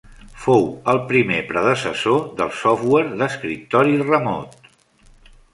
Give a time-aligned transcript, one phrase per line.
[0.45, 0.63] Fou
[0.93, 4.59] el primer predecessor del software "d'escriptori remot".